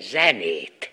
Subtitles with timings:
[0.00, 0.90] zenét.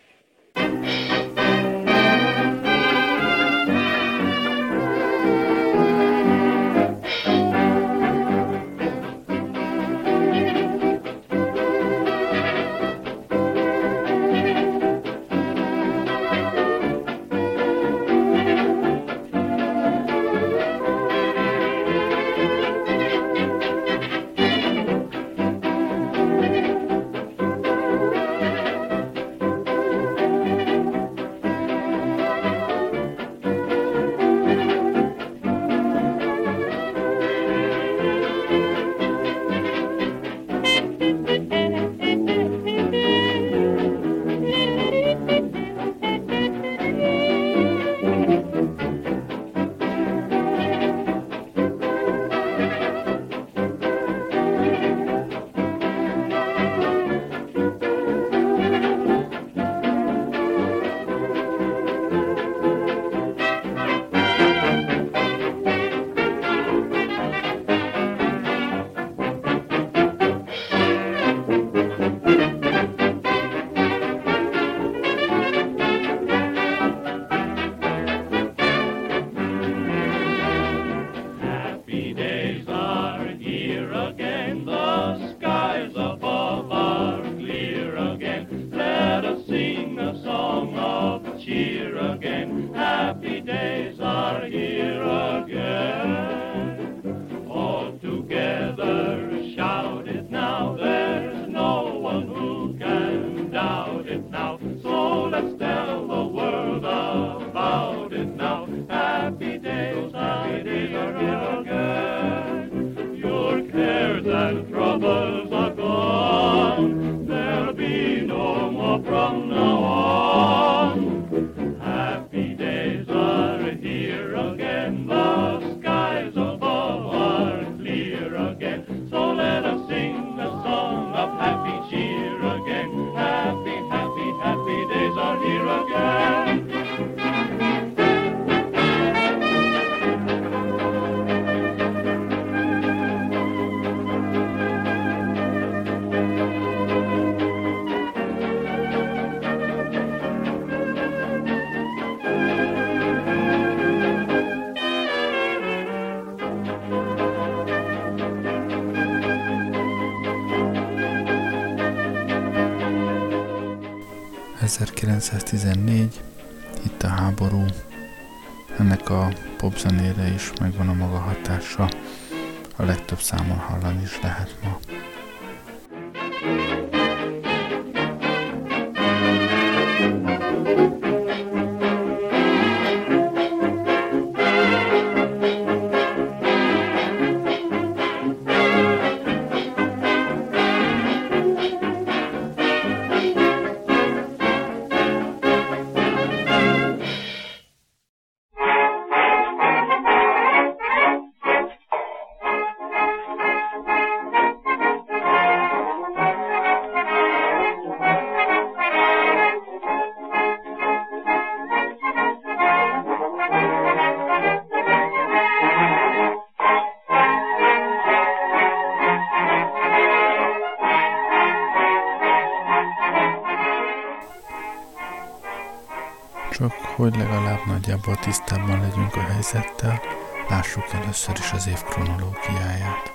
[226.95, 230.01] Hogy legalább nagyjából tisztában legyünk a helyzettel,
[230.49, 233.13] lássuk először is az év kronológiáját.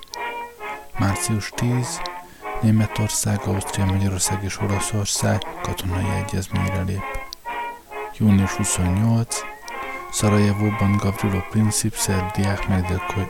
[0.99, 2.01] Március 10.
[2.61, 7.03] Németország, Ausztria, Magyarország és Olaszország katonai egyezményre lép.
[8.19, 9.37] Június 28.
[10.11, 12.69] Szarajevóban Gavrilo Princip szerb diák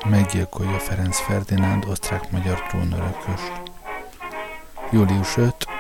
[0.05, 3.63] meggyilkolja Ferenc Ferdinánd osztrák-magyar trónörököst.
[4.91, 5.80] Július 5.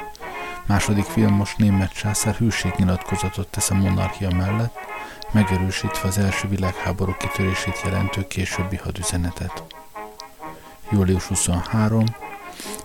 [0.70, 4.74] Második filmos német császár hűségnyilatkozatot tesz a monarchia mellett,
[5.32, 9.64] megerősítve az első világháború kitörését jelentő későbbi hadüzenetet.
[10.90, 12.04] Július 23.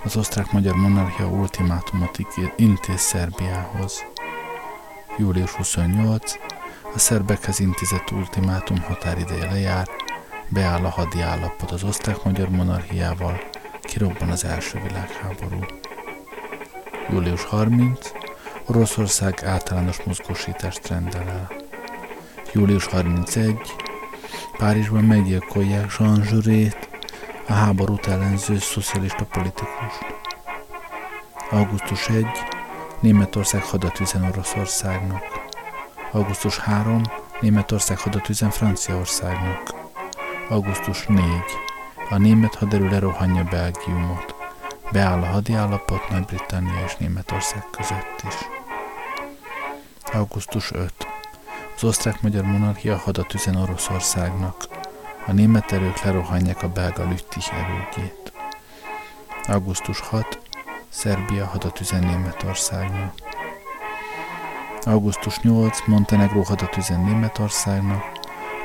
[0.04, 2.18] Az osztrák-magyar monarchia ultimátumot
[2.56, 4.04] intéz Szerbiához.
[5.18, 6.34] Július 28.
[6.94, 9.88] A szerbekhez intézett ultimátum határideje lejár,
[10.48, 13.42] beáll a hadi állapot az osztrák-magyar monarchiával,
[13.82, 15.66] kirobban az első világháború
[17.10, 18.12] július 30,
[18.66, 21.52] Oroszország általános mozgósítást rendel el.
[22.54, 23.58] Július 31,
[24.58, 26.90] Párizsban meggyilkolják Jean Zsurét,
[27.48, 30.06] a háborút ellenző szocialista politikust.
[31.52, 32.26] Augusztus 1,
[33.00, 35.24] Németország hadat üzen Oroszországnak.
[36.12, 37.02] Augusztus 3.
[37.42, 39.74] Németország hadat üzen Franciaországnak.
[40.50, 41.24] Augusztus 4.
[42.10, 44.35] A német haderő lerohanja Belgiumot.
[44.96, 48.36] Beáll a hadiállapot Nagy-Britannia és Németország között is.
[50.14, 50.94] Augusztus 5.
[51.76, 54.68] Az osztrák-magyar monarchia hadat üzen Oroszországnak.
[55.28, 58.32] A német erők lerohanják a belga Lüttich erődjét.
[59.48, 60.40] Augusztus 6.
[60.90, 63.14] Szerbia hadat üzen Németországnak.
[64.84, 65.80] Augusztus 8.
[65.86, 68.04] Montenegró hadat üzen Németországnak.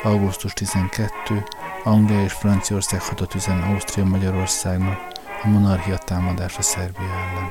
[0.03, 1.45] Augusztus 12.
[1.85, 5.10] Anglia és Franciaország hadat üzen Ausztria Magyarországnak
[5.43, 7.51] a monarchia támadása Szerbia ellen.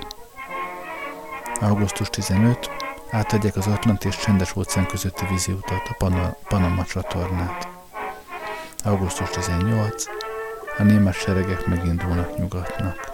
[1.61, 2.69] Augusztus 15.
[3.11, 7.67] Átadják az Atlanti és Csendes óceán közötti víziutat, a Pana- Panama csatornát.
[8.83, 10.03] Augusztus 18.
[10.77, 13.08] A német seregek megindulnak nyugatnak.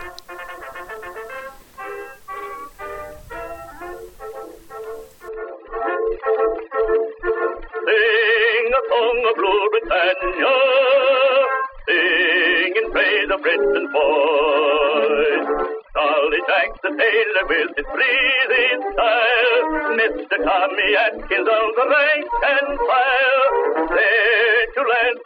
[21.06, 23.56] Atkins of the rank and file.
[23.96, 24.26] There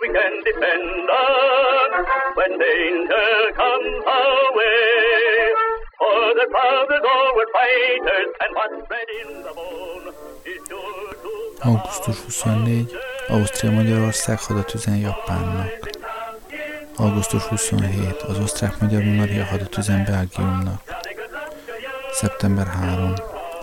[0.01, 1.89] we can depend on
[2.37, 5.53] when danger comes our way.
[5.99, 10.07] For the proud always fighters and what's bred in the bone
[10.45, 11.69] is sure to...
[11.69, 12.97] Augusztus 24.
[13.27, 15.89] Ausztria Magyarország hadat üzen Japánnak.
[16.97, 18.21] Augusztus 27.
[18.21, 20.81] Az osztrák-magyar monarchia hadat üzen Belgiumnak.
[22.11, 23.13] Szeptember 3.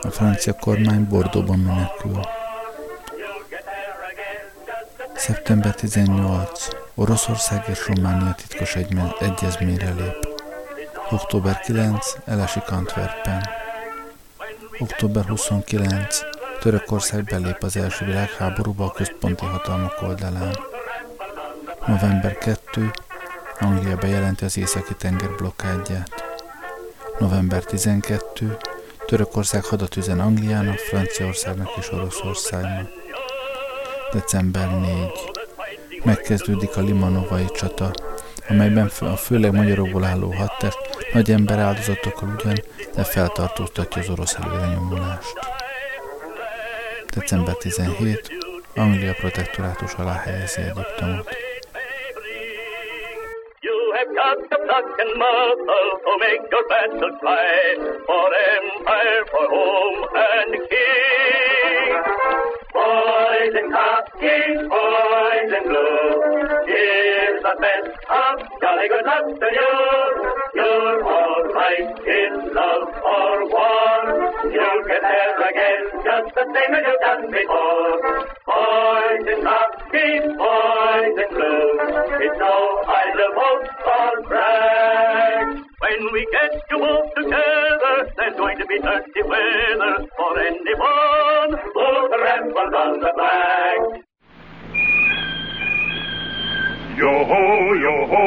[0.06, 2.20] A francia kormány Bordóban menekül.
[5.14, 6.68] Szeptember 18.
[6.94, 8.76] Oroszország és Románia titkos
[9.18, 10.28] egyezményre lép.
[11.10, 12.14] Október 9.
[12.24, 13.48] Elesik Antwerpen.
[14.78, 16.18] Október 29.
[16.60, 20.58] Törökország belép az első világháborúba a központi hatalmak oldalán.
[21.86, 22.90] November 2.
[23.60, 26.24] Anglia bejelenti az északi tenger blokkádját.
[27.18, 28.56] November 12.
[29.06, 32.90] Törökország hadat üzen Angliának, Franciaországnak és Oroszországnak.
[34.12, 34.92] December 4.
[36.04, 37.90] Megkezdődik a Limanovai csata,
[38.48, 40.78] amelyben a főleg magyarokból álló hadtest
[41.12, 42.62] nagy ember áldozatokkal ugyan,
[42.94, 45.38] de feltartóztatja az orosz előrenyomulást.
[47.14, 48.28] December 17.
[48.74, 51.45] Anglia protektorátus alá helyezi Egyiptomot.
[55.16, 57.76] Muscle to make your battle fly
[58.06, 61.90] for empire, for home and king.
[62.76, 69.74] Boys in khaki, boys in blue, here's the best of jolly good luck to you.
[70.54, 74.00] You're all right in love or war.
[74.52, 77.92] You'll get there again just the same as you've done before.
[78.46, 79.40] Boys in
[79.92, 81.70] khaki, boys in blue,
[82.20, 85.46] it's no idle boast or brag.
[85.80, 92.10] When we get to both together, there's going to be dirty weather for anyone who's
[92.16, 94.05] trampled on the flag.
[96.96, 98.24] Yo ho, yo ho,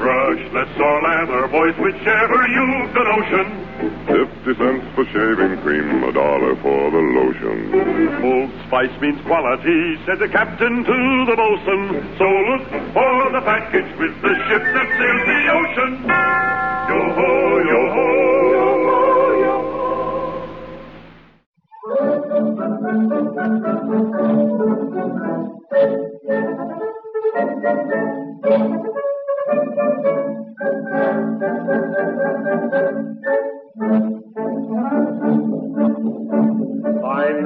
[0.00, 3.46] brushless or leather, boys, whichever you've the notion.
[4.08, 7.76] Fifty cents for shaving cream, a dollar for the lotion.
[8.24, 12.16] Old Spice means quality, said the captain to the bosun.
[12.16, 12.64] So look
[12.96, 15.92] for the package with the ship that sails the ocean.
[16.88, 17.28] Yo ho,
[17.60, 18.06] yo ho.
[26.58, 26.95] I'm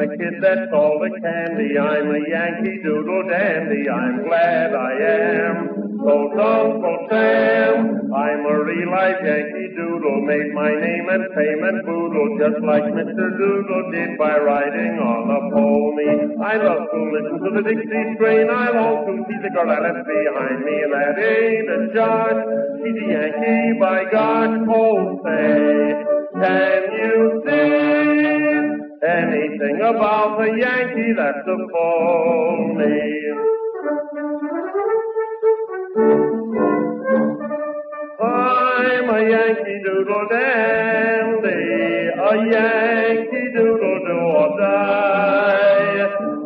[0.01, 1.79] the kid that's all the candy.
[1.79, 3.85] I'm a Yankee Doodle dandy.
[3.91, 5.99] I'm glad I am.
[6.01, 7.50] So I'm a real
[8.87, 10.23] life Yankee Doodle.
[10.25, 13.27] Made my name and fame and boodle just like Mr.
[13.37, 16.41] Doodle did by riding on a pony.
[16.41, 18.49] I love to listen to the Dixie strain.
[18.49, 22.41] I long to see the girl I left behind me, and that ain't a judge.
[22.81, 24.51] She's a Yankee by God.
[24.71, 26.05] Oh, say,
[26.41, 28.91] can you sing?
[29.03, 33.60] Anything about the Yankee that's a phony.
[39.11, 40.51] မယံကိတုတော်တံ
[41.43, 41.59] တေ
[42.25, 42.71] အယံ
[43.31, 44.63] ကိတုတော်တော်တ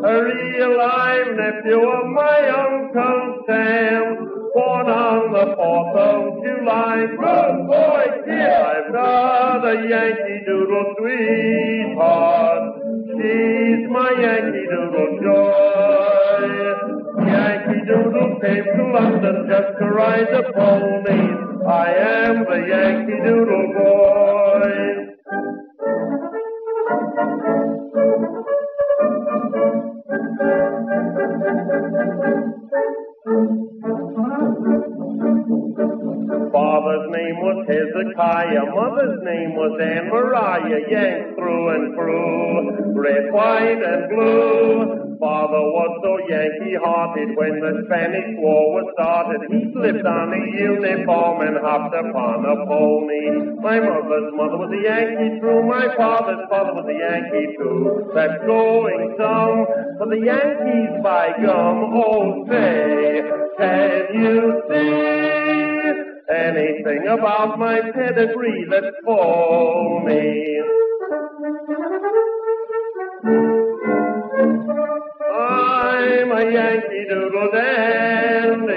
[0.07, 2.19] အရိယလိုက်နဲ့ပြောမ
[2.49, 2.63] ယံ
[2.95, 3.11] ခံ
[3.49, 3.69] တံ
[4.55, 7.37] ပေါ်နာမပေါ်ဆုံးကျူလိုက်ဘု
[7.69, 9.15] ဘောကျိလိုက်သာ
[9.65, 12.19] တယံကိတုတော်တွေ့ပါ
[13.15, 13.39] ရှိ
[13.93, 16.45] မယံကိတုတော်တော်
[17.33, 25.04] ယံကိတုတော်တေပြုလမ်းတဲ့ just to ride upon me I am the Yankee Doodle boy.
[38.05, 45.17] Hezekiah, mother's name was Anne Mariah, Yank through and through, red, white, and blue.
[45.19, 49.41] Father was so Yankee-hearted when the Spanish War was started.
[49.49, 53.57] He slipped on a uniform and hopped upon a pony.
[53.63, 58.13] My mother's mother was a Yankee true, my father's father was a Yankee too.
[58.13, 59.65] That's going some
[59.97, 61.95] for the Yankees by gum.
[61.95, 63.23] Oh, say,
[63.57, 65.74] can you see?
[66.29, 70.61] Anything about my pedigree that's phony.
[75.37, 78.75] I'm a Yankee Doodle dandy,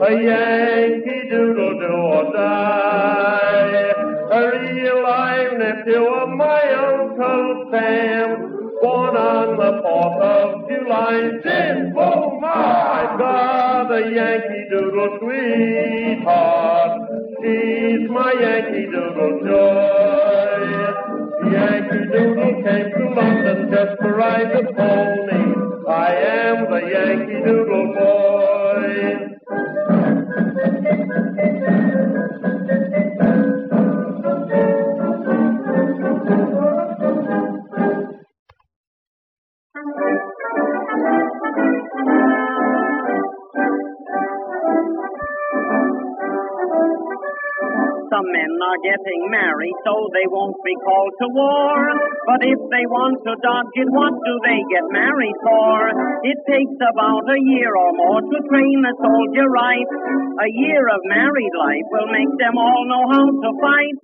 [0.00, 3.92] a Yankee Doodle do or die,
[4.32, 6.25] a real live nephew
[16.06, 17.00] sweetheart.
[17.42, 20.62] She's my Yankee Doodle joy.
[21.52, 25.42] Yankee Doodle came to London just to ride the pony.
[25.88, 28.46] I am the Yankee Doodle boy.
[49.66, 51.76] already so they won't be called to war.
[52.26, 55.74] But if they want to dodge it, what do they get married for?
[56.26, 59.90] It takes about a year or more to train a soldier right.
[60.42, 63.96] A year of married life will make them all know how to fight.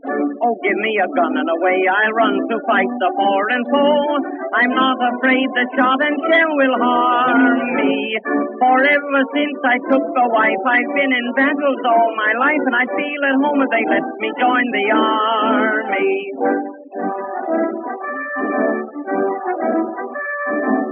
[0.43, 4.15] Oh, give me a gun and away I run to fight the foreign foe.
[4.63, 7.41] I'm not afraid the shot and shell will harm
[7.79, 8.17] me.
[8.63, 12.77] For ever since I took a wife, I've been in battles all my life, and
[12.77, 16.33] I feel at home if they let me join the army me.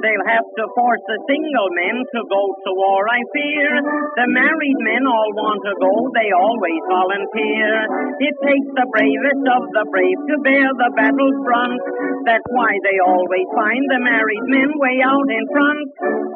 [0.00, 3.68] They'll have to force the single men to go to war, I fear.
[4.16, 7.72] The married men all want to go, they always volunteer.
[8.16, 11.80] It takes the bravest of the brave to bear the battle front.
[12.24, 15.84] That's why they always find the married men way out in front.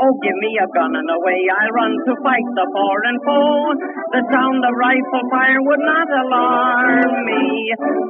[0.05, 3.81] Oh, give me a gun and away I run to fight the foreign foe.
[4.13, 7.45] The sound of rifle fire would not alarm me.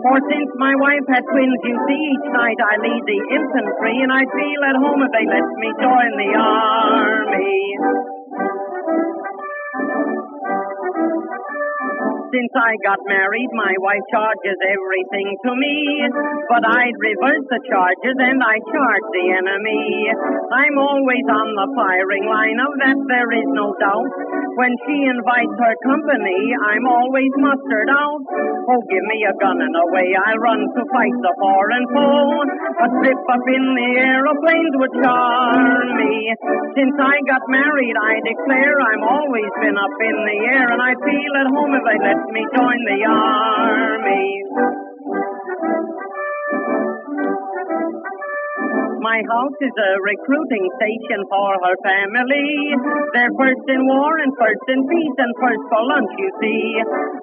[0.03, 4.13] For since my wife had twins, you see, each night I lead the infantry, and
[4.13, 7.57] I feel at home if they let me join the army.
[12.35, 16.03] Since I got married, my wife charges everything to me.
[16.51, 20.11] But I'd reverse the charges and I charge the enemy.
[20.51, 24.34] I'm always on the firing line, of that there is no doubt.
[24.55, 28.23] When she invites her company, I'm always mustered out.
[28.71, 32.39] Oh, give me a gun and away I'll run to fight the foreign foe.
[32.47, 36.15] A trip up in the aeroplanes would charm me.
[36.79, 40.93] Since I got married, I declare I'm always been up in the air, and I
[41.03, 44.84] feel at home if they let me join the army.
[49.05, 52.49] My house is a recruiting station for her family.
[53.13, 56.65] They're first in war and first in peace and first for lunch, you see.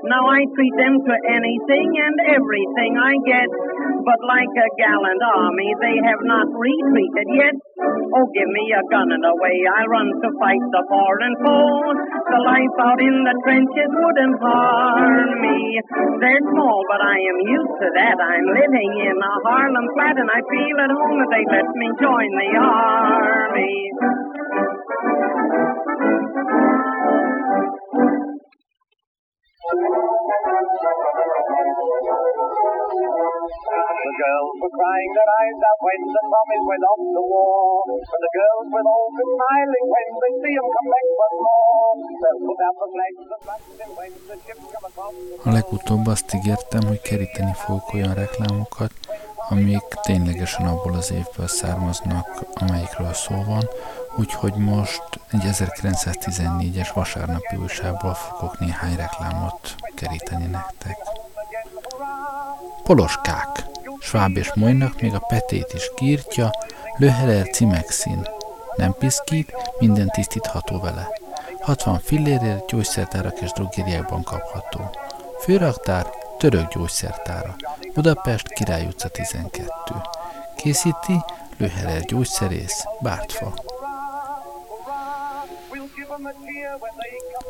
[0.06, 3.50] Now I treat them to anything and everything I get.
[4.06, 7.58] But like a gallant army, they have not retreated yet.
[7.82, 11.98] Oh, give me a gun and away I run to fight the foreign foe.
[12.30, 15.82] The life out in the trenches wouldn't harm me.
[16.22, 18.18] They're small, but I am used to that.
[18.22, 21.88] I'm living in a Harlem flat and I feel at home if they let me
[22.00, 23.76] join the army.
[32.82, 37.86] The girls were crying their eyes out when the Tommies went off to war.
[38.12, 41.96] But the girls were all smiling when they see 'em come back once more.
[42.22, 45.46] They'll put out the flags and flags and when the ships come across.
[45.48, 48.92] A legutóbb azt ígértem, hogy keríteni fogok olyan reklámokat,
[49.52, 53.70] amik ténylegesen abból az évből származnak, amelyikről szó van,
[54.18, 60.98] úgyhogy most egy 1914-es vasárnapi újságból fogok néhány reklámot keríteni nektek.
[62.84, 63.66] Poloskák.
[64.00, 66.52] Schwab és Molynak még a petét is kírtja,
[66.98, 68.28] Löherer cimexin.
[68.76, 71.08] Nem piszkít, minden tisztítható vele.
[71.62, 74.90] 60 fillérért gyógyszertárak és drogériákban kapható.
[75.40, 76.06] Főraktár,
[76.42, 77.56] török gyógyszertára.
[77.94, 79.64] Budapest, Király utca 12.
[80.56, 81.24] Készíti
[81.58, 83.54] Löherer gyógyszerész, Bártfa.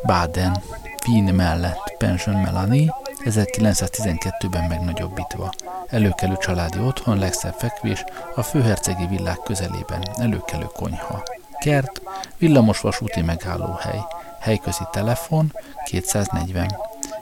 [0.06, 0.64] Baden,
[1.08, 2.94] Wien mellett Pension Melanie,
[3.24, 5.50] 1912-ben megnagyobbítva.
[5.88, 8.04] Előkelő családi otthon, legszebb fekvés,
[8.36, 11.24] a főhercegi villák közelében, előkelő konyha.
[11.60, 12.02] Kert,
[12.38, 14.02] villamos vasúti megállóhely,
[14.40, 15.54] helyközi telefon,
[15.86, 16.76] 240,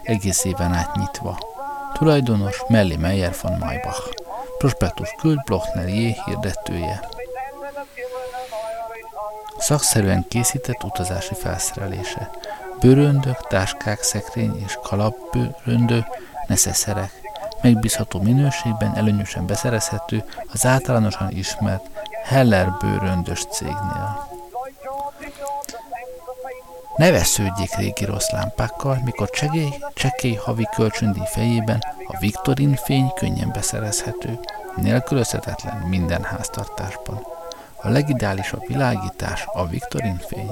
[0.03, 1.57] egész éven átnyitva.
[1.93, 4.09] Tulajdonos Melli Meyer von Maybach.
[4.57, 6.15] Prospektus küld Blochner J.
[6.25, 7.09] hirdetője.
[9.57, 12.29] Szakszerűen készített utazási felszerelése.
[12.79, 16.05] Bőröndök, táskák, szekrény és kalapbőröndő,
[16.47, 17.11] neszeszerek.
[17.61, 21.85] Megbízható minőségben előnyösen beszerezhető az általánosan ismert
[22.23, 24.38] Heller bőröndös cégnél.
[26.99, 33.51] Ne vesződjék régi rossz lámpákkal, mikor csekély, csekély havi kölcsöndíj fejében a Viktorin fény könnyen
[33.53, 34.39] beszerezhető,
[34.75, 37.25] nélkülözhetetlen minden háztartásban.
[37.81, 40.51] A legideálisabb világítás a Viktorin fény.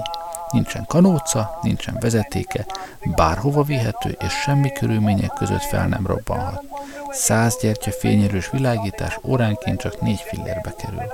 [0.50, 2.66] Nincsen kanóca, nincsen vezetéke,
[3.04, 6.62] bárhova vihető, és semmi körülmények között fel nem robbanhat.
[7.10, 11.12] Száz gyertya fényerős világítás óránként csak négy fillérbe kerül.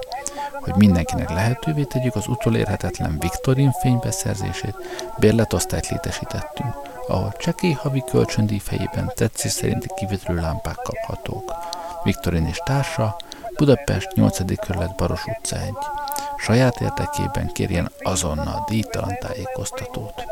[0.61, 4.77] Hogy mindenkinek lehetővé tegyük az utolérhetetlen Viktorin fénybeszerzését,
[5.19, 6.75] bérletosztályt létesítettünk,
[7.09, 11.55] ahol csekély havi kölcsöndíj fejében tetszés szerinti kivitelő lámpák kaphatók.
[12.03, 13.17] Viktorin és társa,
[13.57, 14.59] Budapest 8.
[14.67, 15.73] kerület Baros utca 1
[16.45, 20.25] saját érdekében kérjen azonnal díjtalan tájékoztatót.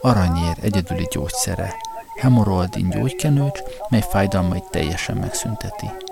[0.00, 1.74] Aranyér egyedüli gyógyszere,
[2.20, 6.03] hemoroldin gyógykenőcs, mely fájdalmait teljesen megszünteti.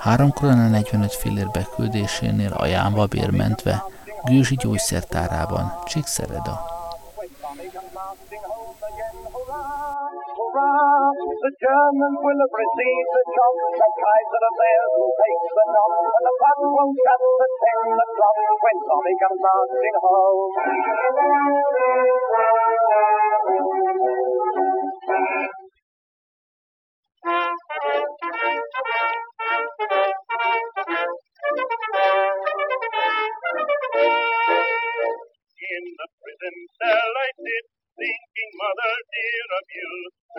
[0.00, 3.84] Három korona 45 fillér beküldésénél ajánlva bérmentve,
[4.24, 6.54] Gőzsi gyógyszertárában, Csíkszereda.
[11.44, 13.54] The Germans will have received the shock.
[13.80, 15.92] The Kaiser of theirs will take the knock.
[16.16, 20.40] And the puck will shut at ten o'clock when Tommy comes marching home.
[29.80, 29.88] In
[35.96, 37.66] the prison cell I sit,
[37.96, 39.92] thinking, mother dear of you,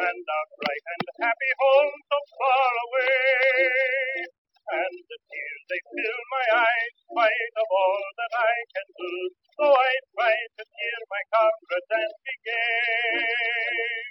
[0.06, 4.30] and our bright and happy home so far away.
[4.78, 9.14] And the tears they fill my eyes, spite of all that I can do,
[9.58, 14.06] so I try to cheer my comrades and be gay.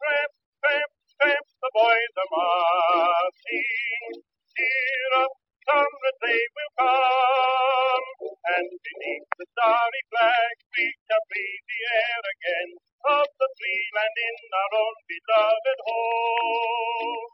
[0.00, 0.32] Tramp,
[0.64, 4.24] tramp, tramp, the boys are marching.
[4.56, 5.34] Cheer up,
[5.66, 8.08] comrades, they will come.
[8.54, 12.70] And beneath the starry flag, we shall breathe the air again
[13.18, 17.26] of the free land in our own beloved home.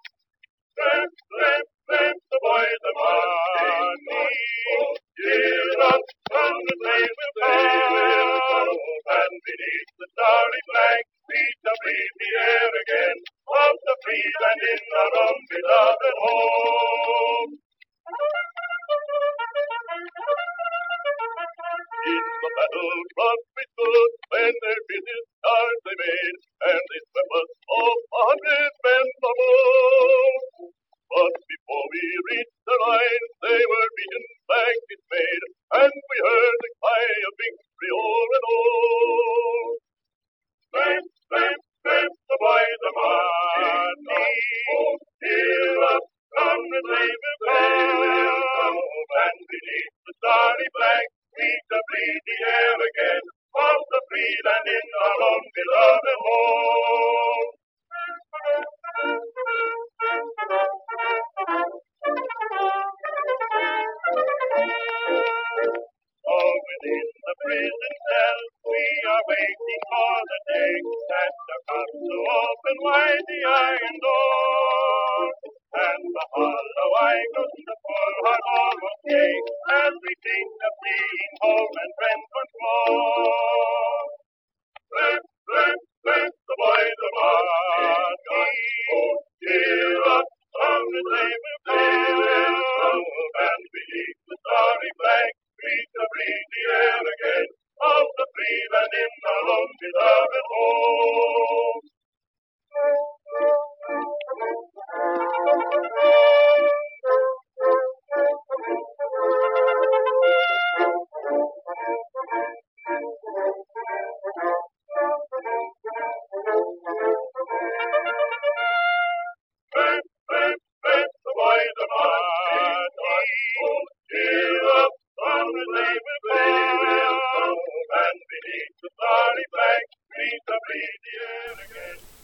[0.78, 4.96] Tramp, tramp, tramp, the boys are marching.
[5.20, 8.74] Cheer up, comrades, they will come.
[9.12, 11.02] And beneath the starry flag,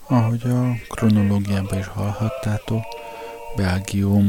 [0.09, 2.85] Ahogy a kronológiában is hallhattátok,
[3.57, 4.29] Belgium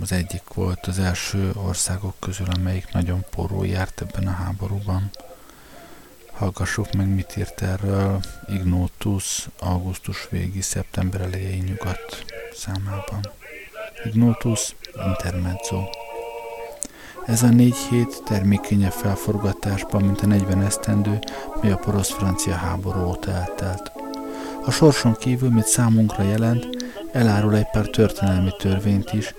[0.00, 5.10] az egyik volt az első országok közül, amelyik nagyon poró járt ebben a háborúban.
[6.32, 13.20] Hallgassuk meg, mit írt erről Ignotus augusztus végi, szeptember elején nyugat számában.
[14.04, 14.74] Ignotus
[15.06, 15.88] Intermezzo
[17.26, 21.18] ez a négy hét termékenyebb felforgatásban, mint a 40 esztendő,
[21.62, 23.97] mely a porosz-francia háború óta eltelt.
[24.68, 26.68] A sorson kívül, mit számunkra jelent,
[27.12, 29.34] elárul egy pár történelmi törvényt is,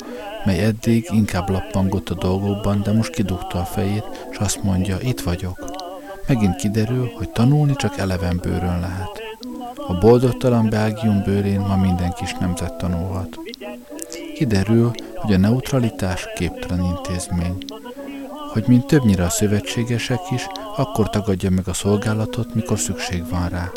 [0.45, 5.21] mely eddig inkább lappangott a dolgokban, de most kidugta a fejét, és azt mondja, itt
[5.21, 5.65] vagyok.
[6.27, 9.21] Megint kiderül, hogy tanulni csak eleven bőrön lehet.
[9.87, 13.39] A boldogtalan Belgium bőrén ma minden kis nemzet tanulhat.
[14.35, 17.57] Kiderül, hogy a neutralitás képtelen intézmény.
[18.53, 23.71] Hogy mint többnyire a szövetségesek is, akkor tagadja meg a szolgálatot, mikor szükség van rá.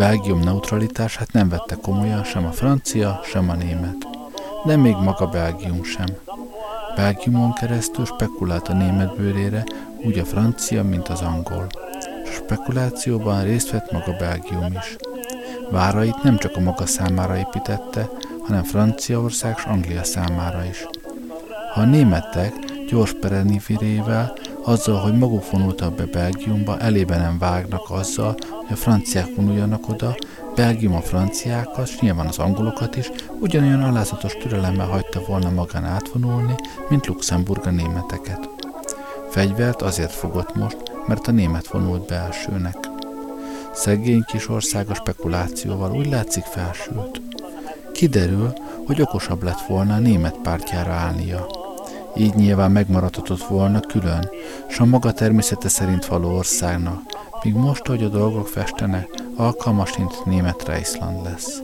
[0.00, 3.96] Belgium neutralitását nem vette komolyan sem a francia, sem a német.
[4.64, 6.06] De még maga Belgium sem.
[6.96, 9.64] Belgiumon keresztül spekulált a német bőrére,
[10.04, 11.66] úgy a francia, mint az angol.
[12.24, 14.96] A spekulációban részt vett maga Belgium is.
[15.70, 18.08] Várait nem csak a maga számára építette,
[18.46, 20.86] hanem Franciaország és Anglia számára is.
[21.74, 22.54] Ha a németek
[22.88, 24.32] gyors perenivirével,
[24.64, 28.34] azzal, hogy maguk vonultak be Belgiumba, elébe nem vágnak azzal,
[28.70, 30.16] hogy a franciák vonuljanak oda,
[30.54, 36.54] Belgium a franciákat, és nyilván az angolokat is, ugyanolyan alázatos türelemmel hagyta volna magán átvonulni,
[36.88, 38.48] mint Luxemburg a németeket.
[39.30, 42.76] Fegyvert azért fogott most, mert a német vonult be elsőnek.
[43.72, 47.20] Szegény kis ország a spekulációval úgy látszik felsült.
[47.92, 48.52] Kiderül,
[48.86, 51.46] hogy okosabb lett volna a német pártjára állnia.
[52.16, 54.28] Így nyilván megmaradhatott volna külön,
[54.68, 60.64] s a maga természete szerint való országnak, míg most, hogy a dolgok festenek, alkalmasint német
[60.64, 61.62] Reiszland lesz.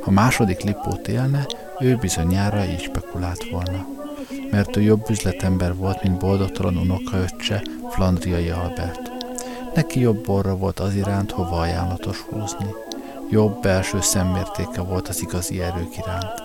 [0.00, 1.46] Ha második Lipót élne,
[1.80, 3.86] ő bizonyára így spekulált volna.
[4.50, 9.10] Mert ő jobb üzletember volt, mint boldogtalan unokaöccse, Flandriai Albert.
[9.74, 12.74] Neki jobb orra volt az iránt, hova ajánlatos húzni
[13.32, 16.42] jobb belső szemmértéke volt az igazi erők iránt.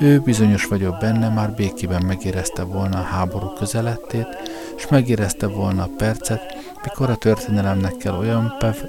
[0.00, 4.26] Ő bizonyos vagyok benne, már békében megérezte volna a háború közelettét,
[4.76, 6.53] és megérezte volna a percet,
[6.84, 8.88] mikor a történelemnek kell olyan pev-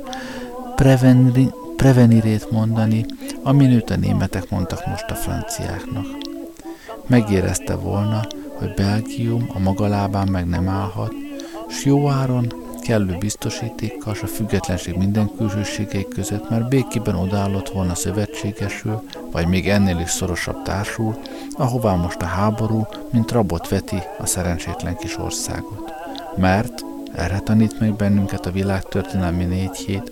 [0.75, 3.05] prevenri- prevenirét mondani,
[3.43, 6.05] amin őt a németek mondtak most a franciáknak.
[7.07, 8.21] Megérezte volna,
[8.53, 11.13] hogy Belgium a maga lábán meg nem állhat,
[11.67, 12.53] s jó áron
[12.85, 19.69] kellő biztosítékkal és a függetlenség minden külsőségei között már békében odállott volna szövetségesül, vagy még
[19.69, 21.19] ennél is szorosabb társul,
[21.53, 25.93] ahová most a háború, mint rabot veti a szerencsétlen kis országot.
[26.35, 26.85] Mert,
[27.17, 30.11] erre tanít meg bennünket a világtörténelmi négy hét,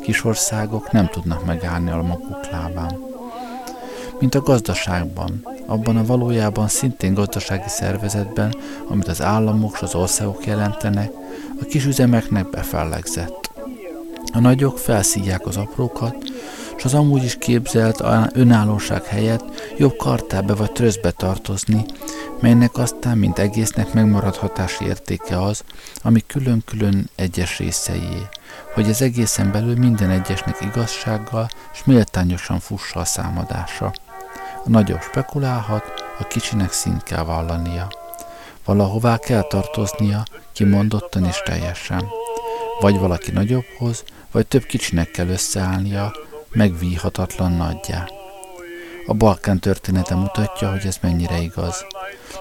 [0.00, 2.98] kis országok nem tudnak megállni a maguk lábán.
[4.20, 8.54] Mint a gazdaságban, abban a valójában szintén gazdasági szervezetben,
[8.88, 11.10] amit az államok és az országok jelentenek,
[11.60, 13.50] a kis üzemeknek befellegzett.
[14.32, 16.16] A nagyok felszívják az aprókat,
[16.78, 21.84] és az amúgy is képzelt önállóság helyett jobb kartába vagy tröszbe tartozni,
[22.40, 25.64] melynek aztán mint egésznek megmaradhatási értéke az,
[26.02, 28.22] ami külön-külön egyes részeié,
[28.74, 33.92] hogy az egészen belül minden egyesnek igazsággal és méltányosan fussa a számadása.
[34.64, 35.84] A nagyobb spekulálhat,
[36.18, 37.88] a kicsinek szint kell vallania.
[38.64, 42.04] Valahová kell tartoznia, kimondottan és teljesen.
[42.80, 46.12] Vagy valaki nagyobbhoz, vagy több kicsinek kell összeállnia,
[46.52, 48.08] megvíhatatlan nagyjá.
[49.06, 51.84] A Balkán története mutatja, hogy ez mennyire igaz.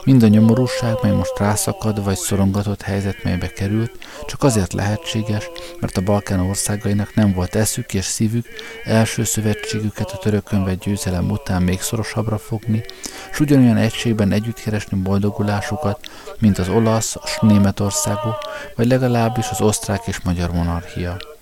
[0.04, 3.92] Mind a nyomorúság, mely most rászakad vagy szorongatott helyzet, melybe került,
[4.26, 8.46] csak azért lehetséges, mert a Balkán országainak nem volt eszük és szívük
[8.84, 12.84] első szövetségüket a törökön vett győzelem után még szorosabbra fogni,
[13.32, 16.00] és ugyanolyan egységben együtt keresni boldogulásukat,
[16.40, 18.38] mint az olasz, a németországok,
[18.76, 21.37] vagy legalábbis az osztrák és magyar monarchia.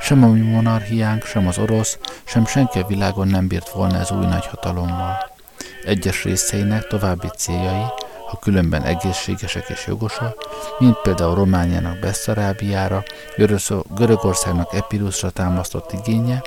[0.00, 4.10] Sem a mi monarchiánk, sem az orosz, sem senki a világon nem bírt volna ez
[4.10, 5.34] új nagy hatalommal.
[5.84, 7.84] Egyes részeinek további céljai,
[8.28, 10.34] ha különben egészségesek és jogosak,
[10.78, 13.02] mint például Romániának Besztarábiára,
[13.94, 16.42] Görögországnak Epirusra támasztott igénye,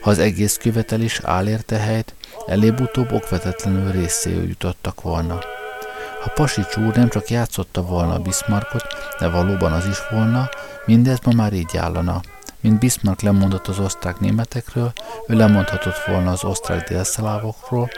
[0.00, 2.14] ha az egész követelés állérte helyt,
[2.46, 5.38] elébb-utóbb okvetetlenül részéül jutottak volna.
[6.20, 8.86] Ha Pasics úr nem csak játszotta volna a Bismarckot,
[9.18, 10.48] de valóban az is volna,
[10.86, 12.20] mindez ma már így állana.
[12.60, 14.92] Mint Bismarck lemondott az osztrák németekről,
[15.26, 17.90] ő lemondhatott volna az osztrák délszalávokról,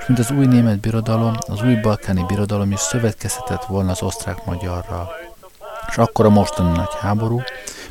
[0.00, 4.44] és mint az új német birodalom, az új balkáni birodalom is szövetkezhetett volna az osztrák
[4.44, 5.10] magyarral.
[5.88, 7.42] És akkor a mostani nagy háború,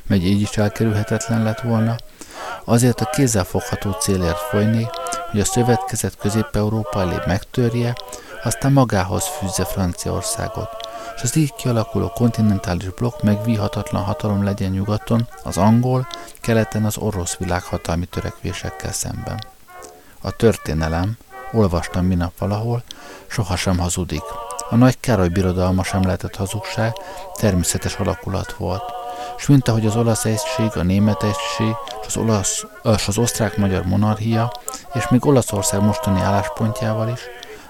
[0.08, 1.96] mely így is elkerülhetetlen lett volna,
[2.66, 4.88] Azért a kézzelfogható célért folyni,
[5.32, 7.96] hogy a szövetkezet Közép-Európa elé megtörje,
[8.44, 10.70] aztán magához fűzze Franciaországot,
[11.16, 16.08] és az így kialakuló kontinentális blokk megvíhatatlan hatalom legyen nyugaton, az angol,
[16.42, 19.44] keleten az orosz világhatalmi törekvésekkel szemben.
[20.22, 21.18] A történelem,
[21.52, 22.84] olvastam minap valahol,
[23.28, 24.24] sohasem hazudik.
[24.70, 26.94] A nagy Károly birodalma sem lehetett hazugság,
[27.34, 28.84] természetes alakulat volt.
[29.38, 33.86] És mint ahogy az olasz egység, a német egység, és az, olasz, és az osztrák-magyar
[33.86, 34.52] monarchia,
[34.94, 37.22] és még Olaszország mostani álláspontjával is,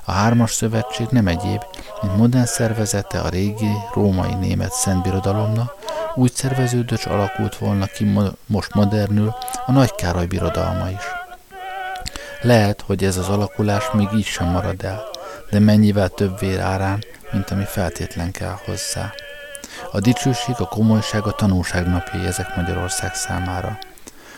[0.05, 1.61] a hármas szövetség nem egyéb,
[2.01, 5.75] mint modern szervezete a régi római német szentbirodalomnak,
[6.15, 9.35] úgy szerveződött alakult volna ki mo- most modernül
[9.65, 11.03] a Nagy Károly birodalma is.
[12.41, 15.03] Lehet, hogy ez az alakulás még így sem marad el,
[15.49, 19.13] de mennyivel több vér árán, mint ami feltétlen kell hozzá.
[19.91, 23.77] A dicsőség, a komolyság, a tanulság napjai ezek Magyarország számára.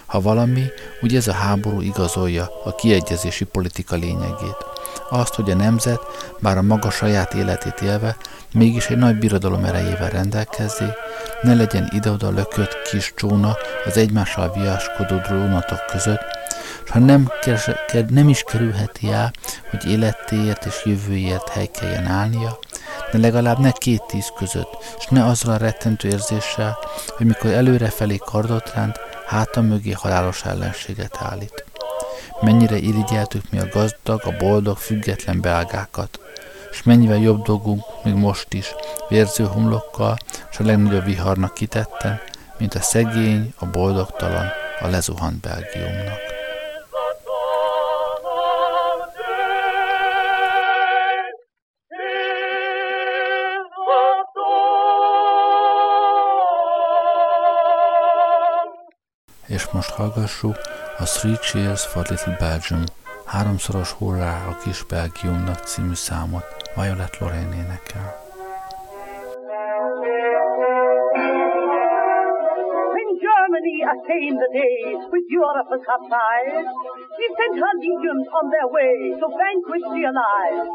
[0.05, 0.63] Ha valami,
[1.01, 4.74] úgy ez a háború igazolja a kiegyezési politika lényegét.
[5.09, 5.99] Azt, hogy a nemzet,
[6.39, 8.15] bár a maga saját életét élve,
[8.53, 10.85] mégis egy nagy birodalom erejével rendelkezzé,
[11.41, 16.21] ne legyen ide-oda lökött kis csóna az egymással viaskodó drónatok között,
[16.85, 17.31] és ha nem,
[18.09, 19.31] nem is kerülheti el,
[19.69, 22.59] hogy életéért és jövőért hely kelljen állnia,
[23.11, 26.77] de legalább ne két tíz között, és ne azzal a rettentő érzéssel,
[27.17, 31.65] hogy mikor előrefelé kardot ránt, háta mögé halálos ellenséget állít.
[32.41, 36.19] Mennyire irigyeltük mi a gazdag, a boldog, független belgákat,
[36.71, 38.75] és mennyivel jobb dolgunk még most is,
[39.09, 40.17] vérző homlokkal,
[40.51, 42.19] és a legnagyobb viharnak kitetten,
[42.57, 44.47] mint a szegény, a boldogtalan,
[44.79, 46.33] a lezuhant Belgiumnak.
[59.47, 60.55] és most hallgassuk
[60.97, 62.83] a Three Cheers for Little Belgium,
[63.25, 68.23] háromszoros hurrá a kis Belgiumnak című számot Violet Lorraine énekel.
[73.25, 74.79] Germany attained the day
[75.13, 76.67] with Europe as her prize.
[77.15, 80.65] She sent her legions on their way to vanquish the Allies.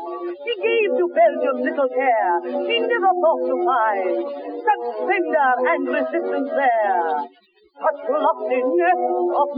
[0.45, 2.37] She gave to Belgium little care.
[2.67, 4.17] She never thought to find
[4.67, 7.11] such splendor and resistance there
[7.81, 9.03] such loftiness
[9.41, 9.51] of.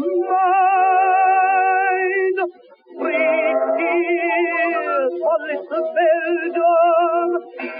[2.98, 7.30] Free tears for little Belgium,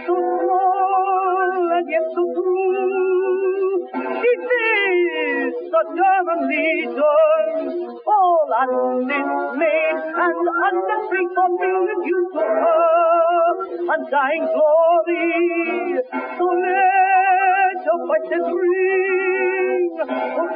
[0.07, 3.88] so small and yet so true.
[3.92, 7.74] She faced the German legions,
[8.07, 13.46] all undismayed and unafraid for million you to her,
[13.94, 16.00] undying glory.
[16.38, 17.41] So let
[17.83, 19.90] so fight this ring.
[19.99, 20.47] Hurrah,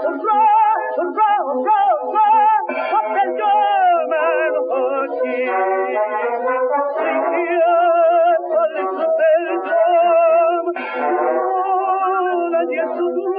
[0.00, 0.48] hurrah,
[0.96, 2.96] hurrah, hurrah, hurrah.
[2.96, 5.52] Up and your manhood king.
[7.36, 10.64] Here for little Belgium.
[11.52, 13.30] All and yet to do.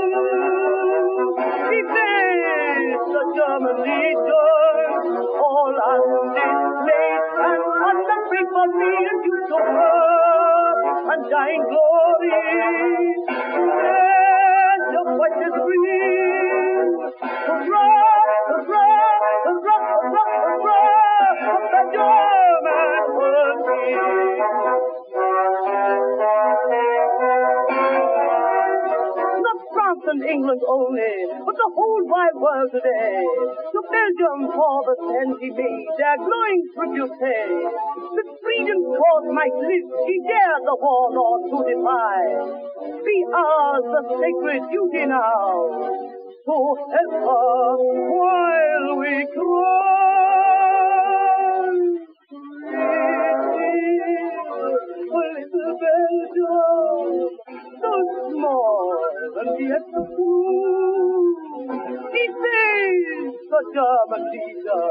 [1.66, 4.54] Keep this a German leader.
[5.50, 6.02] All on
[6.38, 10.78] this plate and on the big for me and you to her.
[11.10, 12.79] And dying glory.
[30.30, 33.26] England only, but the whole wide world today.
[33.74, 34.96] To Belgium for the
[35.42, 37.50] he made, their glowing tribute pay.
[38.14, 42.22] That freedom's cause might live, he dared the warlord to defy.
[43.02, 45.50] Be ours the sacred duty now,
[46.46, 46.58] to
[46.94, 47.78] help her
[48.14, 49.89] while we cry.
[63.60, 64.88] The German leader,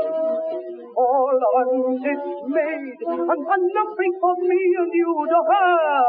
[0.96, 6.04] all undismayed and unafraid for me and you to her,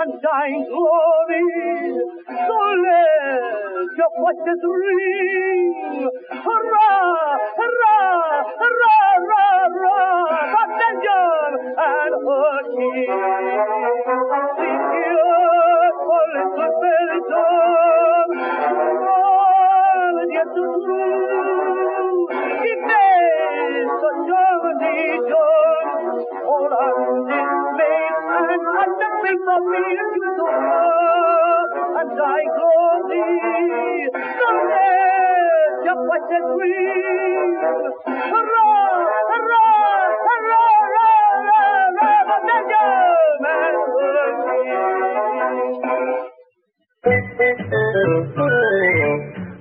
[0.00, 1.44] undying glory.
[2.32, 9.01] So let your voices ring, hurrah, hurrah, hurrah,
[36.28, 36.38] the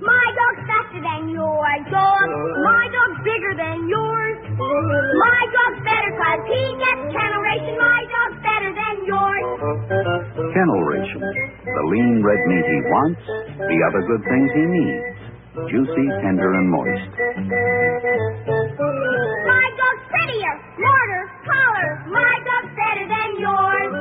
[0.02, 2.28] My dog's faster than yours, dog.
[2.62, 4.38] My dog's bigger than yours.
[4.58, 7.76] My dog's better cause he gets kennel ration.
[7.78, 9.46] My dog's better than yours.
[10.54, 11.22] Kennel ration.
[11.22, 13.22] The lean red meat he wants,
[13.58, 15.21] the other good things he needs.
[15.52, 17.12] Juicy, tender, and moist.
[19.52, 21.90] My dog's prettier, smarter, taller.
[22.08, 23.92] My dog's better than yours.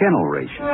[0.00, 0.64] Kennel ration.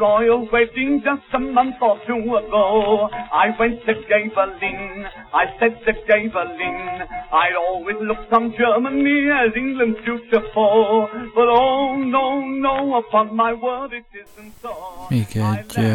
[0.00, 3.08] Royal wedding just a month or two ago.
[3.44, 10.00] I went to Gavelin, I said to Gavelin, I'd always looked on Germany as England's
[10.04, 11.08] future foe.
[11.34, 14.72] But oh no, no, upon my word it isn't so.
[15.08, 15.90] Még egy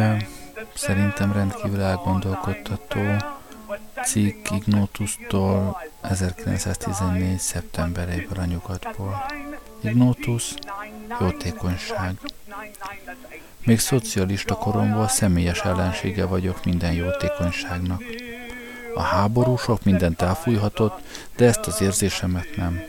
[0.74, 3.00] szerintem rendkívül elgondolkodtató
[4.04, 7.38] cikk Ignotusztól 1914.
[7.38, 9.26] szeptemberében a nyugatból.
[9.80, 10.54] Ignotus,
[11.20, 12.14] jótékonyság.
[13.64, 18.02] Még szocialista koromból személyes ellensége vagyok minden jótékonyságnak.
[18.94, 21.00] A háború sok mindent elfújhatott,
[21.36, 22.80] de ezt az érzésemet nem.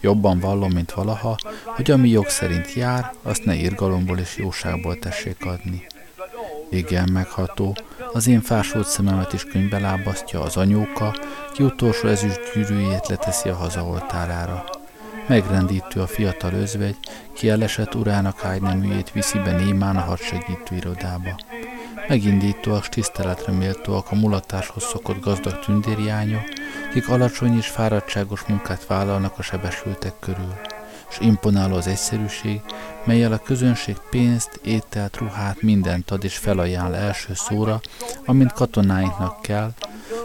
[0.00, 5.44] Jobban vallom, mint valaha, hogy ami jog szerint jár, azt ne irgalomból és jóságból tessék
[5.44, 5.86] adni.
[6.70, 7.76] Igen, megható,
[8.12, 11.14] az én fásult szememet is könyvbe lábasztja az anyóka,
[11.52, 14.64] ki utolsó ezüst gyűrűjét leteszi a hazaoltárára.
[15.26, 16.96] Megrendítő a fiatal özvegy,
[17.32, 21.38] ki elesett urának ágyneműjét viszi be némán a hadsegítő irodába.
[22.08, 26.44] Megindítóak, tiszteletre méltóak a mulatáshoz szokott gazdag tündérjányok,
[26.92, 30.54] kik alacsony és fáradtságos munkát vállalnak a sebesültek körül.
[31.10, 32.60] És imponáló az egyszerűség,
[33.10, 37.80] melyel a közönség pénzt, ételt, ruhát, mindent ad és felajánl első szóra,
[38.24, 39.72] amint katonáinknak kell,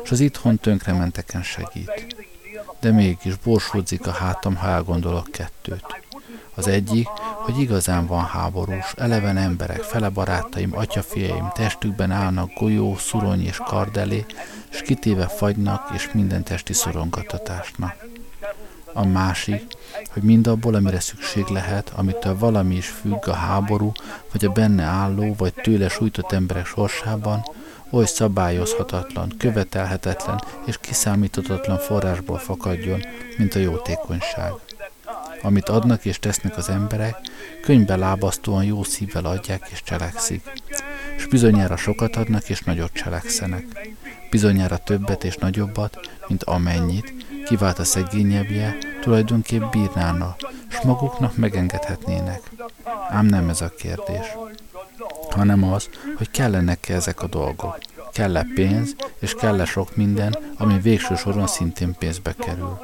[0.04, 2.16] és az itthon tönkrementeken segít.
[2.80, 5.86] De mégis borsódzik a hátam, ha elgondolok kettőt.
[6.56, 13.46] Az egyik, hogy igazán van háborús, eleven emberek, fele barátaim, atyafiaim testükben állnak golyó, szurony
[13.46, 14.26] és kard elé,
[14.72, 17.96] és kitéve fagynak és minden testi szorongatatásnak.
[18.94, 19.64] A másik,
[20.10, 23.92] hogy mindabból, amire szükség lehet, amitől valami is függ a háború,
[24.32, 27.44] vagy a benne álló, vagy tőle sújtott emberek sorsában,
[27.90, 33.02] oly szabályozhatatlan, követelhetetlen és kiszámíthatatlan forrásból fakadjon,
[33.38, 34.52] mint a jótékonyság.
[35.42, 37.18] Amit adnak és tesznek az emberek,
[37.62, 40.52] könyvbe lábasztóan jó szívvel adják és cselekszik.
[41.18, 43.66] És bizonyára sokat adnak és nagyot cselekszenek.
[44.30, 47.14] Bizonyára többet és nagyobbat, mint amennyit,
[47.46, 50.36] kivált a szegényebbje, tulajdonképp bírnána,
[50.68, 52.42] s maguknak megengedhetnének.
[53.10, 54.38] Ám nem ez a kérdés,
[55.30, 57.78] hanem az, hogy kellenek-e ezek a dolgok.
[58.12, 62.80] Kell-e pénz, és kell-e sok minden, ami végső soron szintén pénzbe kerül.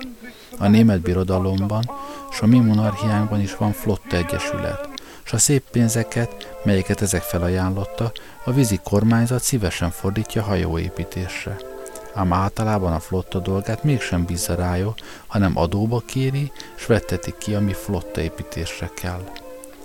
[0.57, 1.89] A német birodalomban,
[2.31, 4.89] s a mi monarchiánkban is van flotta egyesület,
[5.25, 8.11] és a szép pénzeket, melyeket ezek felajánlotta,
[8.43, 11.70] a vízi kormányzat szívesen fordítja hajóépítésre.
[12.13, 14.93] Ám általában a flotta dolgát mégsem bízza rája,
[15.27, 19.23] hanem adóba kéri, s vetteti ki, ami flotta építésre kell.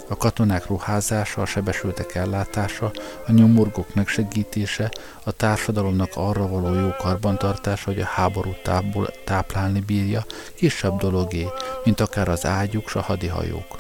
[0.09, 2.91] A katonák ruházása, a sebesültek ellátása,
[3.27, 4.91] a nyomorgók megsegítése,
[5.25, 11.49] a társadalomnak arra való jó karbantartása, hogy a háború tápból, táplálni bírja, kisebb dologé,
[11.85, 13.79] mint akár az ágyuk s a hadihajók.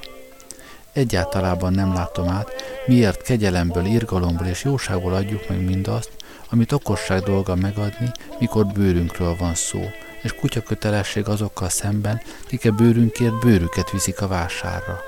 [0.92, 2.50] Egyáltalában nem látom át,
[2.86, 6.10] miért kegyelemből, irgalomból és jóságból adjuk meg mindazt,
[6.50, 9.80] amit okosság dolga megadni, mikor bőrünkről van szó,
[10.22, 15.00] és kutya kötelesség azokkal szemben, kik a bőrünkért bőrüket viszik a vásárra.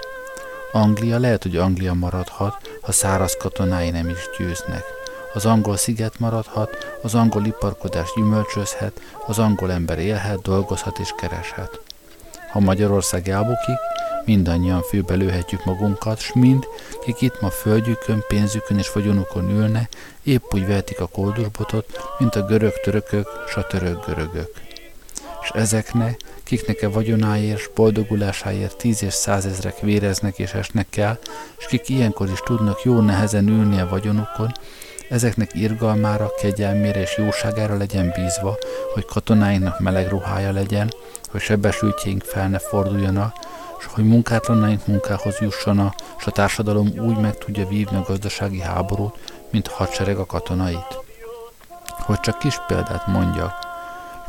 [0.72, 4.82] Anglia lehet, hogy Anglia maradhat, ha száraz katonái nem is győznek.
[5.34, 11.80] Az angol sziget maradhat, az angol iparkodás gyümölcsözhet, az angol ember élhet, dolgozhat és kereshet.
[12.50, 13.78] Ha Magyarország elbukik,
[14.28, 16.66] mindannyian főbe lőhetjük magunkat, s mind,
[17.04, 19.88] kik itt ma földjükön, pénzükön és vagyonukon ülne,
[20.22, 21.86] épp úgy vehetik a koldusbotot,
[22.18, 24.50] mint a görög törökök, s a török görögök.
[25.42, 31.18] És ezeknek, kiknek a vagyonáért, s boldogulásáért tíz és százezrek véreznek és esnek el,
[31.58, 34.52] és kik ilyenkor is tudnak jó nehezen ülni a vagyonukon,
[35.08, 38.58] ezeknek irgalmára, kegyelmére és jóságára legyen bízva,
[38.94, 40.92] hogy katonáinknak meleg ruhája legyen,
[41.30, 43.34] hogy sebesültjeink fel ne forduljanak,
[43.78, 49.18] és hogy munkátlanaink munkához jussana, és a társadalom úgy meg tudja vívni a gazdasági háborút,
[49.50, 50.98] mint a hadsereg a katonait.
[51.88, 53.66] Hogy csak kis példát mondjak,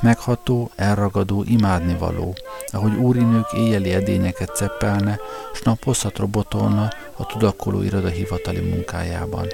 [0.02, 2.36] Megható, elragadó, imádnivaló,
[2.68, 5.20] ahogy úrinők éjjeli edényeket ceppelne,
[5.54, 9.48] s naposzat robotolna a tudakoló iroda hivatali munkájában.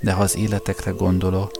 [0.00, 1.50] De ha az életekre gondolok,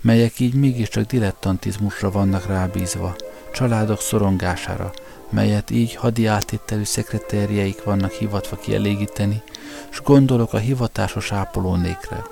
[0.00, 3.16] melyek így mégiscsak dilettantizmusra vannak rábízva,
[3.52, 4.92] családok szorongására,
[5.30, 9.42] melyet így hadi átételű szekretérjeik vannak hivatva kielégíteni,
[9.90, 12.24] s gondolok a hivatásos ápolónékre,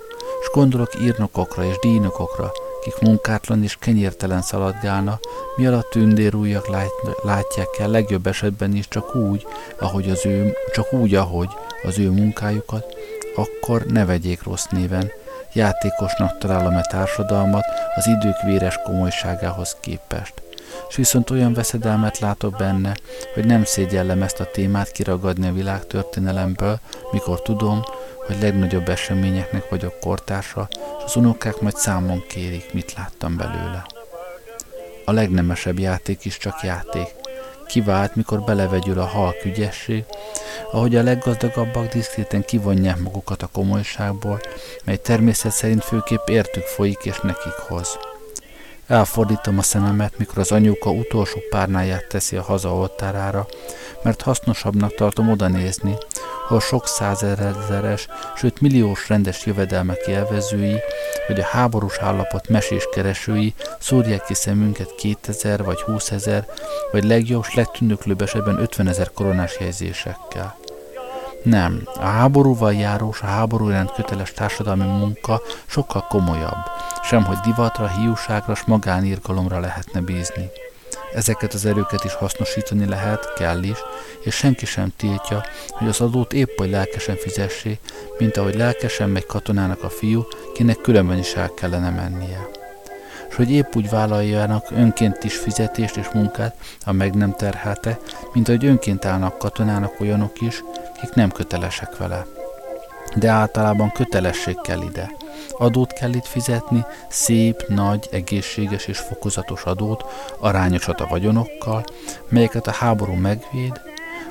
[0.43, 2.53] s gondolok írnokokra és díjnokokra,
[2.85, 5.19] kik munkátlan és kenyértelen szaladgálna,
[5.57, 6.69] mi alatt tündérújak
[7.23, 9.47] látják el legjobb esetben is csak úgy,
[9.79, 11.49] ahogy az ő, csak úgy, ahogy
[11.83, 12.95] az ő munkájukat,
[13.37, 15.11] akkor ne vegyék rossz néven,
[15.53, 17.65] játékosnak találom-e társadalmat
[17.95, 20.44] az idők véres komolyságához képest.
[20.89, 22.97] És viszont olyan veszedelmet látok benne,
[23.35, 26.81] hogy nem szégyellem ezt a témát kiragadni a világ történelemből,
[27.13, 27.83] mikor tudom,
[28.27, 33.87] hogy legnagyobb eseményeknek vagyok kortársa, és az unokák majd számon kérik, mit láttam belőle.
[35.05, 37.15] A legnemesebb játék is csak játék.
[37.67, 40.05] Kivált, mikor belevegyül a halk ügyesség,
[40.73, 44.41] ahogy a leggazdagabbak diszkréten kivonják magukat a komolyságból,
[44.85, 47.99] mely természet szerint főképp értük folyik és nekik hoz.
[48.87, 53.47] Elfordítom a szememet, mikor az anyuka utolsó párnáját teszi a haza oltárára,
[54.03, 55.97] mert hasznosabbnak tartom oda nézni,
[56.49, 60.77] a sok százezeres, sőt milliós rendes jövedelmek élvezői,
[61.29, 66.47] vagy a háborús állapot mesés keresői szúrják ki szemünket 2000 vagy 20 ezer,
[66.93, 70.57] vagy legjobb, legtűnöklőbb esetben 50 ezer koronás helyzésekkel.
[71.43, 76.74] Nem, a háborúval járós, a háború iránt köteles társadalmi munka sokkal komolyabb,
[77.05, 80.51] sem hogy divatra, hiúságra s magánírgalomra lehetne bízni.
[81.15, 83.79] Ezeket az erőket is hasznosítani lehet, kell is,
[84.25, 87.79] és senki sem tiltja, hogy az adót épp oly lelkesen fizessé,
[88.19, 92.49] mint ahogy lelkesen megy katonának a fiú, kinek különben is el kellene mennie.
[93.29, 97.99] És hogy épp úgy vállaljanak önként is fizetést és munkát, ha meg nem terhelte,
[98.33, 100.65] mint ahogy önként állnak katonának olyanok is,
[101.01, 102.27] kik nem kötelesek vele.
[103.15, 105.11] De általában kötelesség kell ide.
[105.51, 110.05] Adót kell itt fizetni, szép, nagy, egészséges és fokozatos adót,
[110.39, 111.85] arányosat a vagyonokkal,
[112.29, 113.81] melyeket a háború megvéd,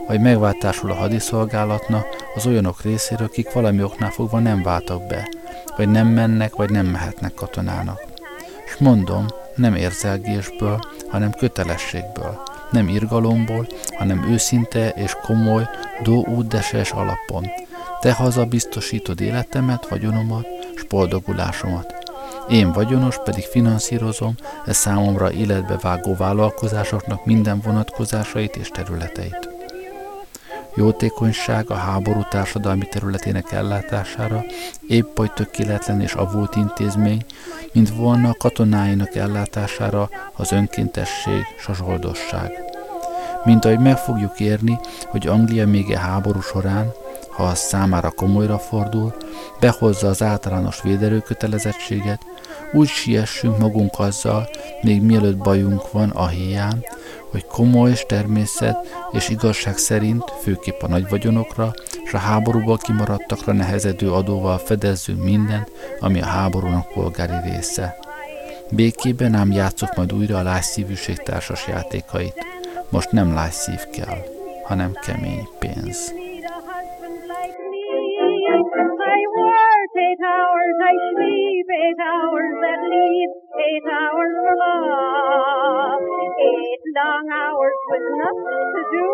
[0.08, 2.06] vagy megváltásul a hadiszolgálatna
[2.36, 5.30] az olyanok részéről, akik valami oknál fogva nem váltak be,
[5.78, 8.02] vagy nem mennek, vagy nem mehetnek katonának.
[8.66, 12.42] És mondom, nem érzelgésből, hanem kötelességből,
[12.72, 15.70] nem irgalomból, hanem őszinte és komoly,
[16.04, 17.46] dó útdeses alapon.
[18.00, 21.94] Te haza biztosítod életemet, vagyonomat, s boldogulásomat.
[22.50, 29.50] Én vagyonos pedig finanszírozom e számomra életbe vágó vállalkozásoknak minden vonatkozásait és területeit.
[30.76, 34.44] Jótékonyság a háború társadalmi területének ellátására
[34.88, 37.26] épp oly tökéletlen és avult intézmény,
[37.72, 42.52] mint volna a katonáinak ellátására az önkéntesség s a zsoldosság.
[43.44, 46.92] Mint ahogy meg fogjuk érni, hogy Anglia még a e háború során,
[47.36, 49.16] ha az számára komolyra fordul,
[49.60, 52.22] behozza az általános védelőkötelezettséget,
[52.74, 54.50] úgy siessünk magunk azzal,
[54.82, 56.86] még mielőtt bajunk van a hián,
[57.32, 58.78] hogy komoly és természet
[59.12, 61.74] és igazság szerint, főképp a nagy vagyonokra,
[62.04, 67.98] és a háborúból kimaradtakra nehezedő adóval fedezzünk mindent, ami a háborúnak polgári része.
[68.70, 72.46] Békében ám játszok majd újra a lágyszívűség társas játékait.
[72.90, 74.24] Most nem lágyszív kell,
[74.64, 76.23] hanem kemény pénz.
[81.84, 85.53] Eight hours, that leaves eight hours for love.
[86.94, 89.08] Long hours with nothing to do.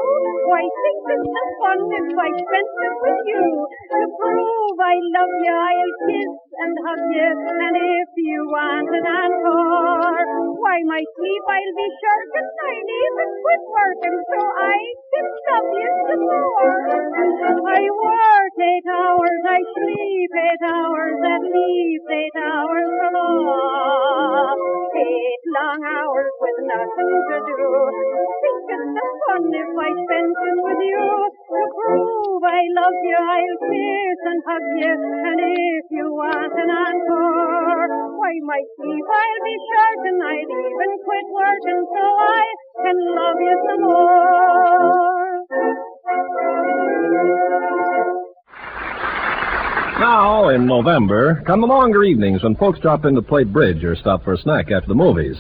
[0.51, 3.45] Why, think it's the fun if I spent it with you.
[3.95, 9.07] To prove I love you, I'll kiss and hug you, and if you want an
[9.07, 10.27] encore,
[10.59, 14.77] why, my sleep I'll be shirking, I'll even quit working so I
[15.15, 16.75] can love you some more.
[17.63, 24.59] I work eight hours, I sleep eight hours, and leave eight hours love.
[24.99, 27.61] Eight long hours with nothing to do.
[28.39, 31.05] Think it's the fun if I spent it with you.
[31.49, 36.69] To prove I love you, I'll kiss and hug you, and if you want an
[36.69, 37.89] encore,
[38.21, 42.45] why my sleep I'll be short and I'll even quit working so I
[42.85, 44.29] can love you some more.
[49.99, 53.97] Now, in November, come the longer evenings when folks drop in to play bridge or
[53.97, 55.35] stop for a snack after the movies.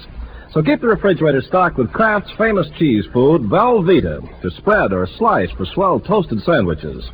[0.51, 5.49] So keep the refrigerator stocked with Kraft's famous cheese food, Velveeta, to spread or slice
[5.51, 7.09] for swell toasted sandwiches.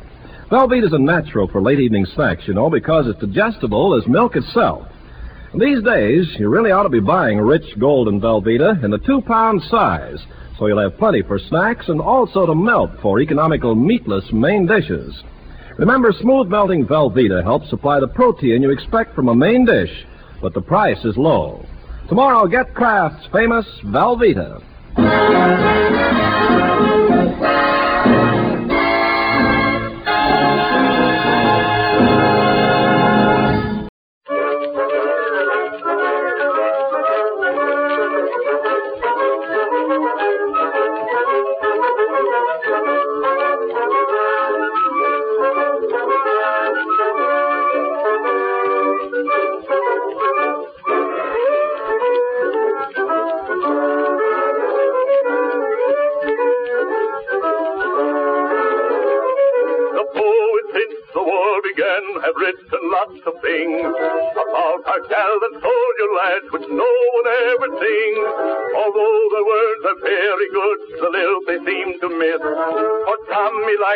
[0.50, 4.34] Velveeta is a natural for late evening snacks, you know, because it's digestible as milk
[4.34, 4.88] itself.
[5.56, 9.62] These days, you really ought to be buying rich golden Velveeta in the two pound
[9.70, 10.18] size,
[10.58, 15.22] so you'll have plenty for snacks and also to melt for economical meatless main dishes.
[15.78, 20.06] Remember, smooth melting Velveeta helps supply the protein you expect from a main dish,
[20.40, 21.66] but the price is low.
[22.08, 24.62] Tomorrow, get Kraft's famous Velveeta.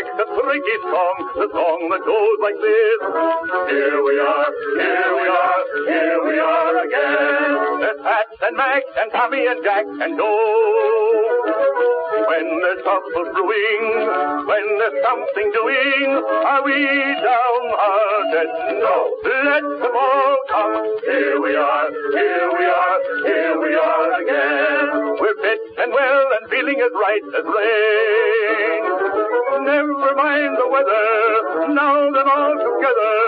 [0.00, 0.24] Likes a
[0.80, 3.00] song, the song that goes like this.
[3.68, 7.80] Here we are, here we are, here we are again.
[7.80, 11.99] There's Pat and Max and Tommy and Jack and Joe.
[12.30, 14.06] When there's trouble brewing,
[14.46, 16.14] when there's something doing,
[16.46, 16.78] are we
[17.26, 18.50] downhearted?
[18.78, 20.78] No, let them all come.
[21.10, 25.18] Here we are, here we are, here we are again.
[25.18, 28.82] We're fit and well and feeling as right as rain.
[29.66, 33.18] Never mind the weather, now then all together.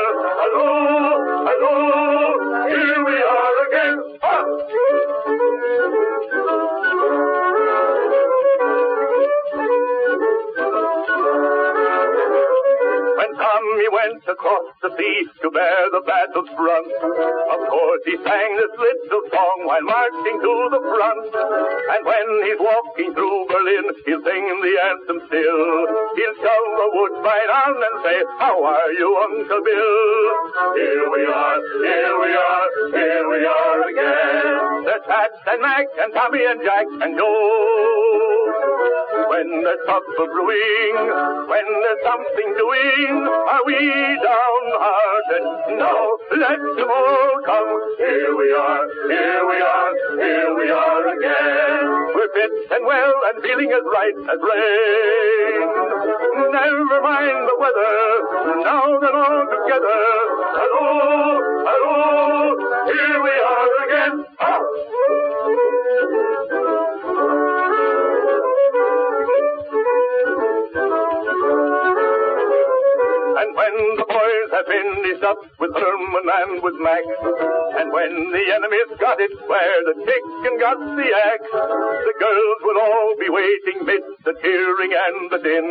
[0.46, 0.70] Hello,
[1.50, 1.74] hello,
[2.70, 3.98] here we are again.
[4.22, 4.46] Ah!
[13.32, 16.92] When Tommy went across the sea to bear the battle's brunt.
[16.92, 21.32] of course he sang this little song while marching to the front.
[21.32, 25.64] And when he's walking through Berlin, he'll sing the anthem still.
[26.12, 30.28] He'll shove a woodbine on and say, How are you, Uncle Bill?
[30.76, 34.84] Here we are, here we are, here we are again.
[34.84, 39.01] There's Pat and Mac and Tommy and Jack and Joe.
[39.12, 40.96] When there's trouble brewing,
[41.44, 45.44] when there's something doing, are we downhearted?
[45.76, 47.70] No, let them all come.
[47.98, 51.84] Here we are, here we are, here we are again.
[52.16, 55.68] We're fit and well and feeling as right as rain.
[56.52, 60.00] Never mind the weather, now that all together.
[60.56, 60.88] Hello,
[61.68, 62.56] hello,
[62.88, 64.24] here we are again.
[64.40, 65.21] Ah!
[73.62, 77.04] When the boys have finished up with Herman and with Mac,
[77.78, 81.52] and when the enemy's got it where the chicken got the axe,
[82.08, 85.68] the girls will all be waiting midst the cheering and the din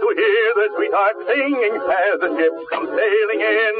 [0.00, 3.76] to hear their sweetheart singing as the ship comes sailing in.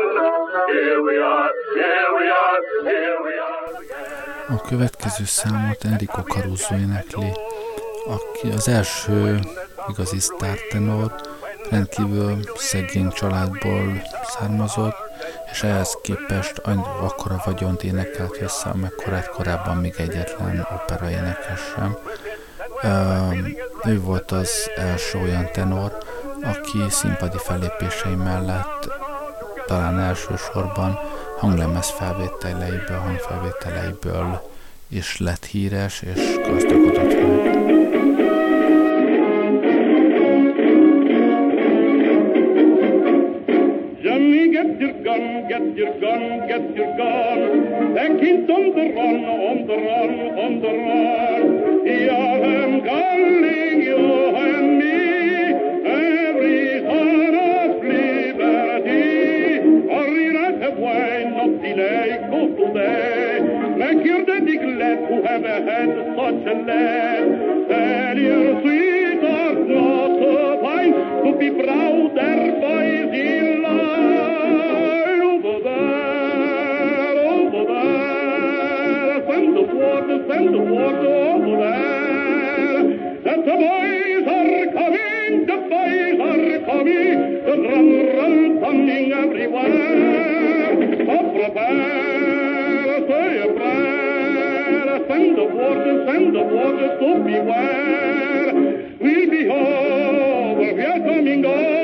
[0.76, 2.60] Here we are, here we are,
[2.92, 3.66] here we are.
[4.56, 7.32] A következő számot Enrico Caruso énekli,
[8.06, 9.38] aki az első
[9.88, 11.10] igazi sztártenor,
[11.70, 14.96] rendkívül szegény családból származott,
[15.52, 16.58] és ehhez képest
[17.00, 21.96] akkora vagyont énekelt össze, amekkorát korábban még egyetlen opera énekes sem.
[23.84, 25.98] Ő volt az első olyan tenor,
[26.42, 28.88] aki színpadi fellépései mellett
[29.66, 30.98] talán elsősorban
[31.38, 34.50] hanglemez felvételeiből, hangfelvételeiből
[34.88, 37.77] is lett híres, és gazdagodott meg.
[50.60, 50.97] The
[95.68, 98.52] send the water, send the water, so beware.
[99.00, 101.77] We'll be over, we are coming over,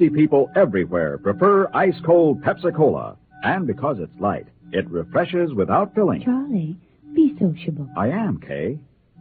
[0.00, 3.18] Thirsty people everywhere prefer ice cold Pepsi Cola.
[3.42, 6.22] And because it's light, it refreshes without filling.
[6.22, 6.74] Charlie,
[7.14, 7.86] be sociable.
[7.98, 8.78] I am, Kay.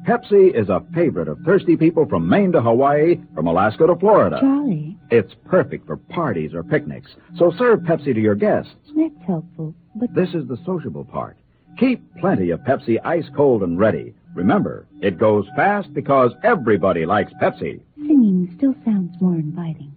[0.08, 4.38] Pepsi is a favorite of thirsty people from Maine to Hawaii, from Alaska to Florida.
[4.40, 8.72] Charlie, It's perfect for parties or picnics, so serve Pepsi to your guests.
[8.96, 9.76] that's helpful.
[9.96, 11.36] But This is the sociable part.
[11.78, 14.14] Keep plenty of Pepsi ice cold and ready.
[14.34, 17.82] Remember, it goes fast because everybody likes Pepsi.
[17.98, 19.92] singing still sounds more inviting.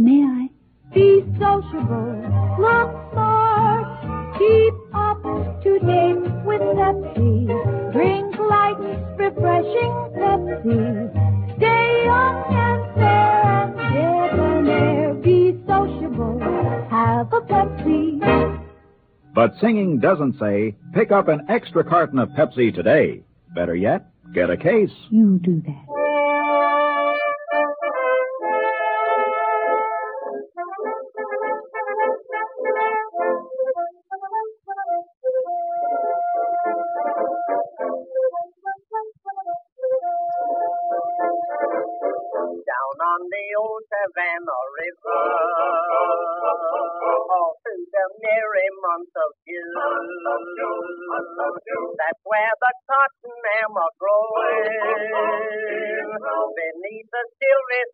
[0.00, 0.48] May I?
[0.94, 2.24] Be sociable,
[2.58, 5.22] look smart, keep up
[5.62, 7.92] to date with Pepsi.
[7.92, 8.80] Drink light,
[9.18, 11.56] refreshing Pepsi.
[11.58, 15.14] Stay young and fair and debonair.
[15.22, 16.40] Be sociable,
[16.88, 18.64] have a Pepsi.
[19.34, 23.22] But singing doesn't say, pick up an extra carton of Pepsi today.
[23.54, 24.90] Better yet, get a case.
[25.10, 25.99] You do that.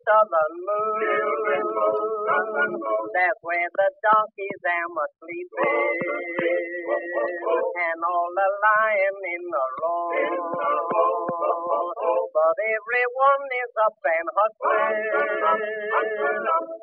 [0.07, 1.03] Southern moon.
[3.11, 5.99] That's where the donkeys am a sleeping,
[7.75, 10.15] and all the lion in the row.
[12.31, 15.11] But everyone is up and hustling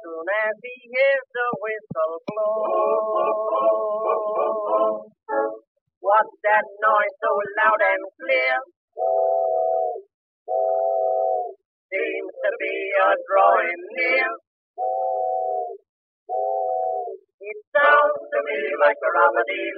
[0.04, 2.60] soon as he hears the whistle blow.
[6.04, 8.60] What's that noise so loud and clear?
[12.44, 14.28] To be a drawing near.
[17.40, 19.10] It sounds to me like a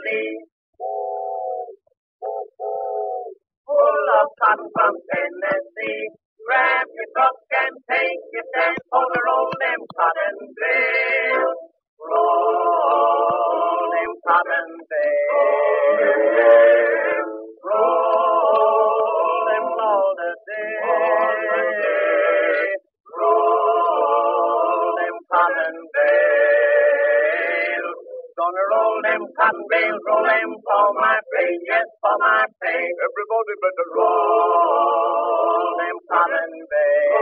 [0.02, 0.34] Lee.
[3.70, 6.10] Full of cotton from Tennessee.
[6.42, 11.70] Grab your truck and take your stand for the roll them cotton bales.
[12.02, 15.86] Roll them cotton bales.
[17.62, 18.55] Roll
[29.16, 32.84] roll them cotton bales, roll them for my pay, yes, for my pay.
[33.06, 37.16] Everybody better roll them cotton bales.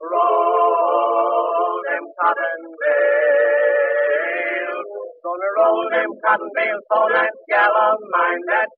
[0.02, 4.90] Roll them cotton bales.
[5.24, 8.70] Gonna roll them cotton bales for that gal of mine, that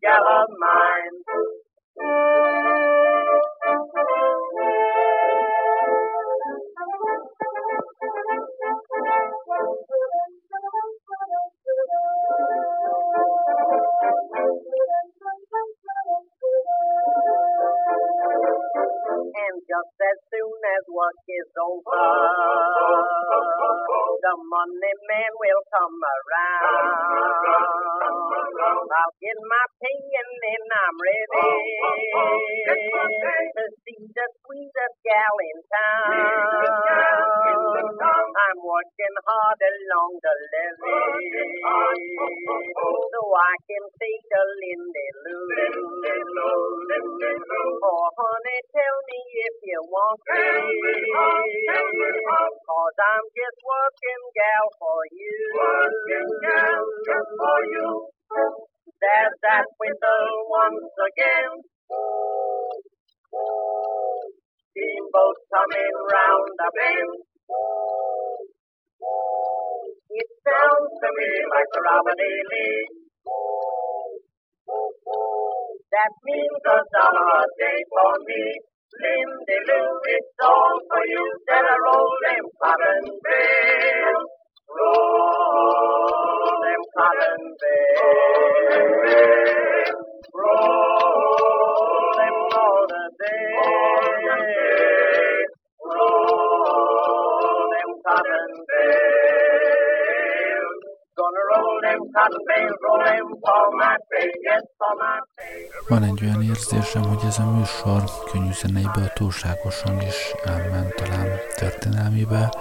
[105.87, 112.53] Van egy olyan érzésem, hogy ez a műsor könnyű zeneiből túlságosan is elment talán történelmibe.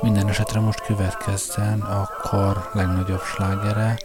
[0.00, 3.96] Minden esetre most következzen a kor legnagyobb slágere,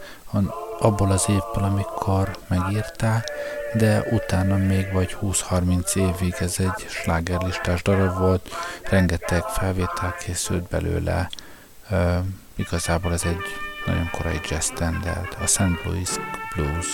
[0.78, 3.30] abból az évből, amikor megírták,
[3.74, 8.48] de utána még vagy 20-30 évig ez egy slágerlistás darab volt,
[8.90, 11.28] rengeteg felvétel készült belőle,
[11.90, 12.16] Ö,
[12.56, 15.84] igazából ez egy nagyon korai jazz standard, a St.
[15.84, 16.18] Louis
[16.54, 16.86] Blues.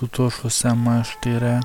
[0.00, 1.58] Az utolsó szám ma estére.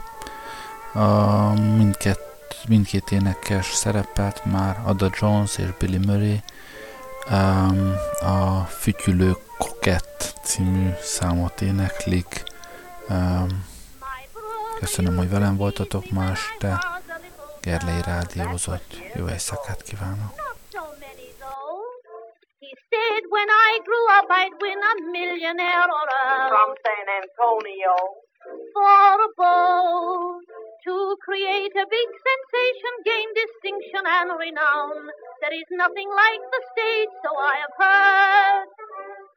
[0.93, 2.19] A mindkét,
[2.67, 6.39] mindkét énekes szerepelt már Ada Jones és Billy Murray.
[8.21, 12.43] A Fütyülő Kokett című számot éneklik.
[14.79, 17.01] Köszönöm, hogy velem voltatok ma este.
[17.61, 18.97] Gerlei rádiózott.
[19.15, 20.41] Jó éjszakát kívánok!
[23.29, 28.22] When I grew up I'd win a millionaire or a From San Antonio.
[28.73, 30.43] For a boat
[30.85, 35.09] to create a big sensation, gain distinction and renown.
[35.41, 38.67] There is nothing like the stage, so I have heard.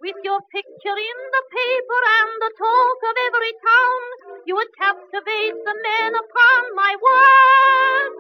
[0.01, 4.01] With your picture in the paper and the talk of every town,
[4.45, 8.13] you would captivate the men upon my word.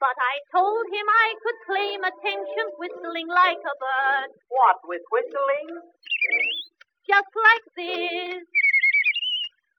[0.00, 4.28] But I told him I could claim attention whistling like a bird.
[4.48, 5.70] What with whistling?
[7.06, 8.61] Just like this.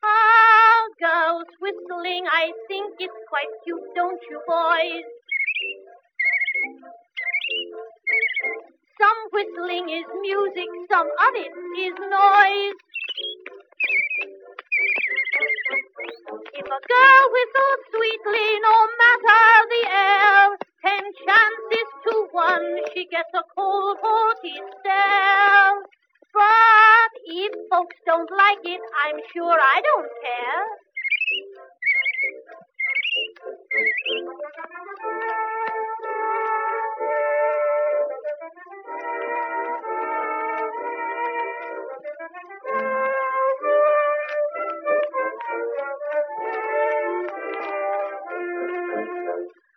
[0.03, 5.05] Ah, girls whistling, I think it's quite cute, don't you boys?
[8.99, 12.75] Some whistling is music, some of it is noise.
[16.53, 20.49] If a girl whistles sweetly, no matter the air,
[20.85, 26.02] ten chances to one she gets a cold, haughty stare.
[26.33, 30.65] But if folks don't like it, I'm sure I don't care.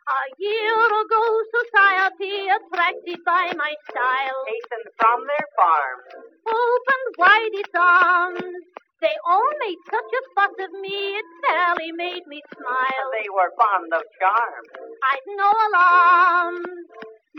[0.08, 1.42] A year ago,
[2.48, 5.98] attracted by my style Hastened from their farm.
[6.46, 8.56] opened wide its arms.
[9.00, 13.06] They all made such a fuss of me, it fairly made me smile.
[13.12, 14.64] They were fond of charm.
[15.12, 16.62] I'd no alarm.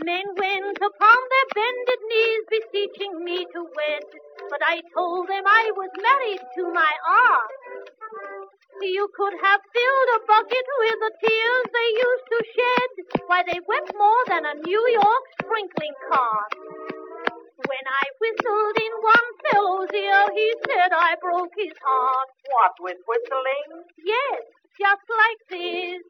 [0.04, 4.04] Men went upon their bended knees, beseeching me to wed.
[4.48, 7.50] But I told them I was married to my art.
[8.80, 13.22] You could have filled a bucket with the tears they used to shed.
[13.26, 16.52] Why, they wept more than a New York sprinkling cart.
[17.58, 22.28] When I whistled in one fellow's ear, he said I broke his heart.
[22.54, 23.82] What with whistling?
[23.98, 24.42] Yes,
[24.78, 26.02] just like this.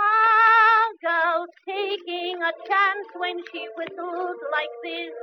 [0.00, 5.14] Ah, girl's taking a chance when she whistles like this.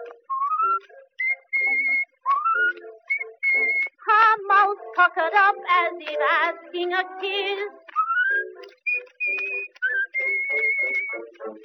[4.07, 7.69] Her mouth puckered up as if asking a kiss.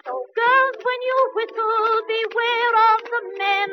[0.06, 3.70] So girls, when you whistle, beware of the men.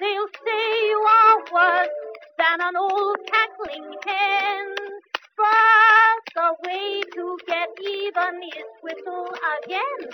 [0.00, 1.98] They'll say you are worse
[2.38, 4.99] than an old cackling hen.
[5.40, 9.28] But the way to get even is whistle
[9.64, 10.10] again.